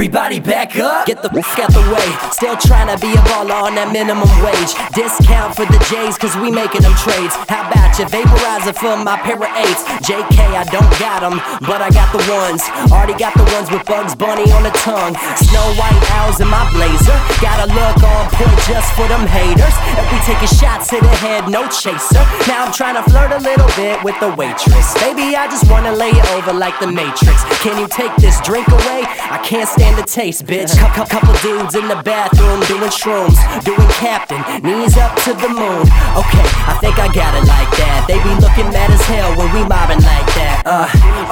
Everybody 0.00 0.40
back 0.40 0.80
up, 0.80 1.04
get 1.04 1.20
the 1.20 1.28
fuck 1.28 1.60
out 1.60 1.76
the 1.76 1.84
way. 1.92 2.08
Still 2.32 2.56
trying 2.56 2.88
to 2.88 2.96
be 3.04 3.12
a 3.12 3.20
baller 3.28 3.68
on 3.68 3.76
that 3.76 3.92
minimum 3.92 4.32
wage. 4.40 4.72
Discount 4.96 5.52
for 5.52 5.68
the 5.68 5.76
J's, 5.92 6.16
cause 6.16 6.32
we 6.40 6.48
making 6.48 6.88
them 6.88 6.96
trades. 6.96 7.36
How 7.52 7.68
about 7.68 7.92
you 8.00 8.08
vaporizer 8.08 8.72
for 8.72 8.96
my 8.96 9.20
pair 9.20 9.36
of 9.36 9.52
eights? 9.60 9.84
JK, 10.08 10.40
I 10.56 10.64
don't 10.72 10.88
got 10.96 11.20
them, 11.20 11.36
but 11.68 11.84
I 11.84 11.92
got 11.92 12.08
the 12.16 12.24
ones. 12.32 12.64
Already 12.88 13.12
got 13.12 13.36
the 13.36 13.44
ones 13.52 13.68
with 13.68 13.84
Bugs 13.84 14.16
Bunny 14.16 14.48
on 14.56 14.64
the 14.64 14.72
tongue. 14.80 15.12
Snow 15.36 15.68
White 15.76 16.00
owls 16.16 16.40
in 16.40 16.48
my 16.48 16.64
blazer. 16.72 17.12
Got 17.44 17.60
a 17.60 17.68
look 17.68 18.00
on 18.00 18.24
point 18.40 18.56
just 18.64 18.88
for 18.96 19.04
them 19.04 19.28
haters. 19.28 19.76
If 20.00 20.08
we 20.08 20.16
taking 20.24 20.48
shots 20.48 20.88
to 20.96 20.96
the 20.96 21.12
head, 21.20 21.44
no 21.52 21.68
chaser. 21.68 22.24
Now 22.48 22.64
I'm 22.64 22.72
trying 22.72 22.96
to 22.96 23.04
flirt 23.04 23.36
a 23.36 23.40
little 23.44 23.68
bit 23.76 24.00
with 24.00 24.16
the 24.16 24.32
waitress. 24.32 24.96
Baby, 24.96 25.36
I 25.36 25.44
just 25.52 25.68
wanna 25.68 25.92
lay 25.92 26.16
over 26.40 26.56
like 26.56 26.80
the 26.80 26.88
Matrix. 26.88 27.44
Can 27.60 27.76
you 27.76 27.84
take 27.84 28.16
this 28.16 28.40
drink 28.48 28.64
away? 28.72 29.04
I 29.28 29.36
can't 29.44 29.68
stand 29.68 29.89
the 29.96 30.02
taste, 30.06 30.44
bitch. 30.46 30.72
Cou- 30.76 31.06
couple 31.06 31.34
dudes 31.40 31.74
in 31.74 31.88
the 31.88 32.00
bathroom 32.02 32.60
doing 32.68 32.90
shrooms, 32.90 33.36
doing 33.64 33.88
captain, 33.98 34.40
knees 34.62 34.96
up 34.96 35.14
to 35.24 35.32
the 35.34 35.48
moon. 35.48 35.84
Okay, 36.18 36.46
I 36.68 36.76
think 36.80 36.98
I 36.98 37.08
got 37.12 37.34
it 37.34 37.46
like 37.48 37.70
that. 37.80 38.04
They 38.06 38.18
be 38.22 38.34
looking 38.40 38.68
mad 38.72 38.90
as 38.90 39.02
hell 39.06 39.30
when 39.36 39.48
we 39.54 39.62
mobbing 39.66 40.02
like 40.02 40.28
that. 40.36 40.62
Uh, 40.66 40.86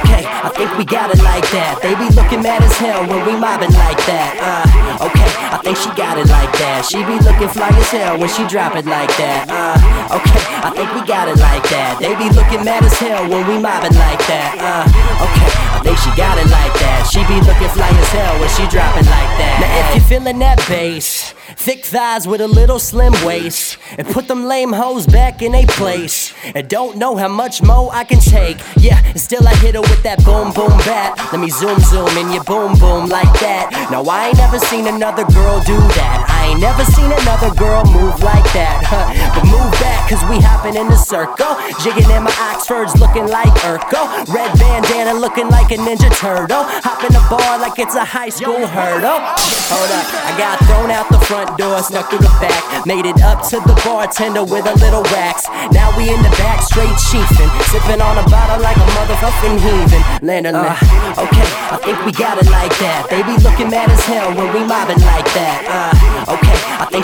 okay, 0.00 0.24
I 0.26 0.48
think 0.56 0.70
we 0.78 0.84
got 0.84 1.10
it 1.12 1.22
like 1.22 1.44
that. 1.52 1.78
They 1.82 1.94
be 1.94 2.08
looking 2.14 2.42
mad 2.42 2.62
as 2.62 2.72
hell 2.76 3.06
when 3.06 3.20
we 3.26 3.34
mobbing 3.36 3.72
like 3.76 4.00
that. 4.08 4.32
Uh, 4.40 5.06
okay, 5.06 5.28
I 5.52 5.58
think 5.62 5.76
she 5.76 5.90
got 5.94 6.18
it 6.18 6.28
like 6.28 6.52
that. 6.58 6.86
She 6.88 7.04
be 7.04 7.18
looking 7.20 7.48
fly 7.48 7.68
as 7.68 7.90
hell 7.90 8.18
when 8.18 8.28
she 8.28 8.46
drop 8.46 8.76
it 8.76 8.86
like 8.86 9.10
that. 9.20 9.46
Uh, 9.50 9.76
okay, 10.12 10.42
I 10.66 10.70
think 10.74 10.92
we 10.94 11.06
got 11.06 11.28
it 11.28 11.38
like 11.38 11.62
that. 11.70 11.98
They 12.00 12.14
be 12.18 12.28
looking 12.34 12.64
mad 12.64 12.84
as 12.84 12.94
hell 12.98 13.28
when 13.28 13.46
we 13.46 13.58
mobbing 13.58 13.94
like 13.94 14.18
that. 14.26 14.58
Uh, 14.58 14.84
okay, 15.24 15.50
I 15.74 15.78
think 15.82 15.98
she 15.98 16.10
got 16.16 16.38
it 16.38 16.50
like 16.50 16.74
that. 16.82 17.06
She 17.10 17.22
be 17.30 17.38
looking 17.46 17.70
fly 17.70 17.88
as 17.88 18.10
hell 18.10 18.34
when 18.40 18.50
she 18.50 18.66
drop 18.68 18.96
it 18.96 19.06
like 19.06 19.32
that. 19.38 19.56
Now 19.62 19.70
if 19.88 19.94
you 19.94 20.02
feeling 20.08 20.38
that 20.40 20.58
bass, 20.68 21.32
thick 21.56 21.84
thighs 21.84 22.26
with 22.26 22.40
a 22.40 22.48
little 22.48 22.78
slim 22.78 23.12
waist, 23.24 23.78
and 23.98 24.06
put 24.06 24.28
them 24.28 24.44
lame 24.44 24.72
hoes 24.72 25.06
back 25.06 25.42
in 25.42 25.54
a 25.54 25.66
place, 25.66 26.34
and 26.54 26.68
don't 26.68 26.96
know 26.96 27.16
how 27.16 27.28
much 27.28 27.62
more 27.62 27.90
I 27.92 28.04
can 28.04 28.20
take. 28.20 28.58
Yeah, 28.76 29.02
and 29.04 29.20
still 29.20 29.46
I 29.46 29.54
hit 29.56 29.74
her 29.74 29.82
with 29.82 30.02
that 30.02 30.24
boom 30.24 30.52
boom 30.52 30.76
bat. 30.86 31.18
Let 31.32 31.40
me 31.40 31.50
zoom 31.50 31.78
zoom 31.80 32.10
in 32.18 32.32
your 32.32 32.44
boom 32.44 32.78
boom 32.78 33.08
like 33.08 33.32
that. 33.40 33.70
Now 33.90 34.02
I 34.04 34.28
ain't 34.28 34.38
never 34.38 34.58
seen 34.58 34.86
another 34.86 35.24
girl 35.24 35.60
do 35.62 35.78
that. 35.98 36.29
Never 36.60 36.84
seen 36.84 37.10
another 37.10 37.54
girl 37.56 37.82
move 37.88 38.20
like 38.20 38.44
that. 38.52 38.84
Huh. 38.84 39.08
But 39.32 39.48
move 39.48 39.72
back, 39.80 40.12
cause 40.12 40.20
we 40.28 40.44
hopping 40.44 40.76
in 40.76 40.92
the 40.92 41.00
circle. 41.00 41.56
Jigging 41.80 42.12
in 42.12 42.22
my 42.28 42.34
Oxfords 42.52 42.92
looking 43.00 43.26
like 43.32 43.48
Urkel. 43.64 44.04
Red 44.28 44.52
bandana 44.60 45.16
looking 45.16 45.48
like 45.48 45.72
a 45.72 45.80
Ninja 45.80 46.12
Turtle. 46.20 46.68
Hop 46.84 47.00
in 47.00 47.16
the 47.16 47.24
bar 47.32 47.56
like 47.56 47.80
it's 47.80 47.96
a 47.96 48.04
high 48.04 48.28
school 48.28 48.60
hurdle. 48.68 49.24
Hold 49.72 49.88
up, 49.88 50.04
I 50.28 50.36
got 50.36 50.60
thrown 50.68 50.92
out 50.92 51.08
the 51.08 51.22
front 51.24 51.56
door, 51.56 51.80
snuck 51.80 52.12
through 52.12 52.28
the 52.28 52.34
back. 52.44 52.84
Made 52.84 53.08
it 53.08 53.22
up 53.24 53.40
to 53.48 53.56
the 53.64 53.72
bartender 53.80 54.44
with 54.44 54.68
a 54.68 54.76
little 54.84 55.02
wax. 55.16 55.48
Now 55.72 55.88
we 55.96 56.12
in 56.12 56.20
the 56.20 56.34
back, 56.36 56.60
straight 56.60 56.92
chiefin'. 57.08 57.48
Sipping 57.72 58.04
on 58.04 58.20
a 58.20 58.26
bottle 58.28 58.60
like 58.60 58.76
a 58.76 58.86
motherfucking 59.00 59.56
heathen. 59.64 60.02
Landon, 60.20 60.60
uh, 60.60 60.76
okay, 61.24 61.48
I 61.72 61.80
think 61.80 62.04
we 62.04 62.12
got 62.12 62.36
it 62.36 62.52
like 62.52 62.76
that. 62.84 63.08
They 63.08 63.24
be 63.24 63.40
looking 63.40 63.72
mad 63.72 63.88
as 63.88 64.04
hell 64.04 64.28
when 64.36 64.52
we 64.52 64.60
mobbing 64.60 65.00
like 65.08 65.24
that. 65.32 65.64
Uh, 65.64 65.72
okay, 65.72 65.89
I 65.89 65.89
think 65.89 65.89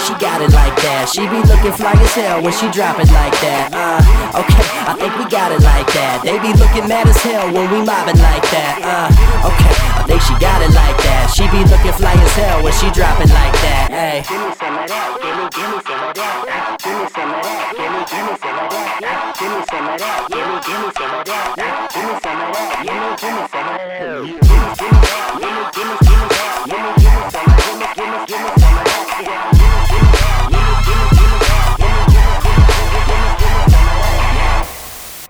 she 0.07 0.15
got 0.23 0.41
it 0.41 0.55
like 0.55 0.77
that. 0.87 1.11
She 1.11 1.27
be 1.27 1.43
looking 1.43 1.75
fly 1.75 1.91
as 1.99 2.15
hell 2.15 2.39
when 2.39 2.55
she 2.55 2.71
drop 2.71 3.03
it 3.03 3.11
like 3.11 3.35
that. 3.43 3.75
Uh, 3.75 4.39
okay, 4.39 4.63
I 4.87 4.95
think 4.95 5.11
we 5.19 5.27
got 5.27 5.51
it 5.51 5.59
like 5.67 5.91
that. 5.99 6.23
They 6.23 6.39
be 6.39 6.55
looking 6.55 6.87
mad 6.87 7.11
as 7.11 7.19
hell 7.19 7.51
when 7.51 7.67
we 7.75 7.83
mobbing 7.83 8.23
like 8.23 8.47
that. 8.55 8.79
Uh, 8.87 9.51
okay, 9.51 9.75
I 9.99 10.03
think 10.07 10.23
she 10.23 10.39
got 10.39 10.63
it 10.63 10.71
like 10.71 10.95
that. 11.03 11.35
She 11.35 11.51
be 11.51 11.67
looking 11.67 11.95
fly 11.99 12.15
as 12.15 12.35
hell 12.39 12.63
when 12.63 12.73
she 12.79 12.87
drop 12.95 13.19
it 13.19 13.35
like 13.35 13.57
that. 13.67 13.91
Hey. 13.91 14.23
Give 14.23 14.39
me 14.39 14.55
some 14.55 14.79
of 14.79 14.87
that. 14.87 15.07
Give 15.19 15.35
me, 15.35 15.45
give 15.51 15.69
me 15.75 15.79
some 15.83 16.03
of 16.07 16.15
that. 16.15 16.56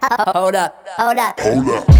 Hold 0.08 0.54
up. 0.54 0.86
Hold 0.98 1.18
up. 1.18 1.40
Hold 1.40 1.68
up. 1.68 1.95